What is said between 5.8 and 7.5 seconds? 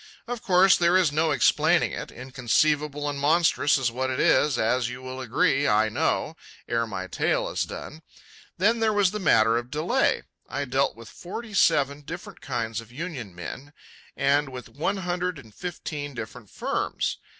know, ere my tale